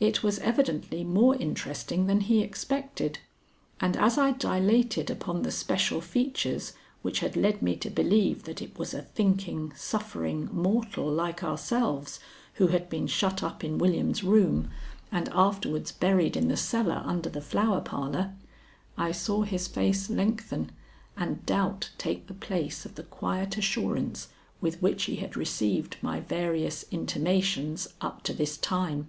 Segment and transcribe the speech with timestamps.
[0.00, 3.20] It was evidently more interesting than he expected,
[3.80, 8.62] and as I dilated upon the special features which had led me to believe that
[8.62, 12.18] it was a thinking, suffering mortal like ourselves
[12.54, 14.70] who had been shut up in William's room
[15.12, 18.32] and afterwards buried in the cellar under the Flower Parlor,
[18.96, 20.72] I saw his face lengthen
[21.16, 24.28] and doubt take the place of the quiet assurance
[24.62, 29.08] with which he had received my various intimations up to this time.